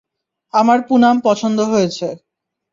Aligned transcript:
আমার 0.53 0.79
পুনাম 0.87 1.15
পছন্দ 1.23 1.59
হয়েছে। 1.71 2.07